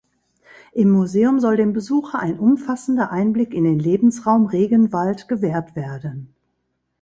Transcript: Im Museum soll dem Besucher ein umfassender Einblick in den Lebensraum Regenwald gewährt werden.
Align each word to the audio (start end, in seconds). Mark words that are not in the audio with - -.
Im 0.73 0.89
Museum 0.89 1.39
soll 1.39 1.57
dem 1.57 1.73
Besucher 1.73 2.17
ein 2.17 2.39
umfassender 2.39 3.11
Einblick 3.11 3.53
in 3.53 3.65
den 3.65 3.77
Lebensraum 3.77 4.47
Regenwald 4.47 5.27
gewährt 5.27 5.75
werden. 5.75 6.33